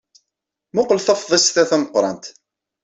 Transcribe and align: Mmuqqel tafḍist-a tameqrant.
Mmuqqel 0.71 0.99
tafḍist-a 1.01 1.63
tameqrant. 1.69 2.25